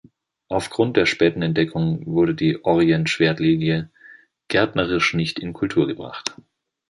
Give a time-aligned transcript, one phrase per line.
[0.47, 3.91] Auf Grund der späten Entdeckung wurde die Orjen-Schwertlilie
[4.47, 6.33] gärtnerisch nicht in Kultur gebracht.